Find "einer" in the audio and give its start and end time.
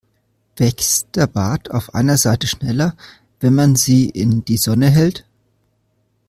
1.93-2.17